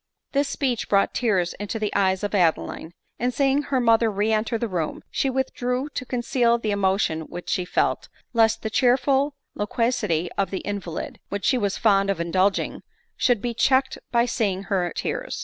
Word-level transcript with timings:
This 0.31 0.49
speech 0.49 0.89
brought 0.89 1.13
tears 1.13 1.53
into 1.59 1.77
the 1.77 1.93
eyes 1.93 2.23
of 2.23 2.33
Adeline; 2.33 2.91
and 3.19 3.31
seeing 3.31 3.61
her 3.61 3.79
mother 3.79 4.09
re 4.09 4.33
enter 4.33 4.57
the 4.57 4.67
room, 4.67 5.03
she 5.11 5.29
withdrew 5.29 5.89
to 5.89 6.05
conceal 6.07 6.57
the 6.57 6.71
emotion 6.71 7.21
which 7.29 7.49
she 7.51 7.65
felt, 7.65 8.09
lest 8.33 8.63
the 8.63 8.71
cheerful 8.71 9.35
loquacity 9.53 10.31
of 10.39 10.49
the 10.49 10.61
invalid, 10.61 11.19
which 11.29 11.45
she 11.45 11.59
was 11.59 11.77
fond 11.77 12.09
of 12.09 12.19
indulging, 12.19 12.81
\ 13.01 13.15
should 13.15 13.43
be 13.43 13.53
checked 13.53 13.99
by 14.11 14.25
seeing 14.25 14.63
her 14.63 14.91
tears. 14.95 15.39